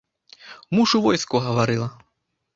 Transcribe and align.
Муж 0.79 0.95
у 1.01 1.03
войску, 1.05 1.43
гаварыла. 1.51 1.89